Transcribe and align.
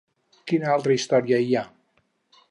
Quina 0.51 0.71
altra 0.75 0.95
història 0.95 1.39
hi 1.43 1.53
ha? 1.59 1.63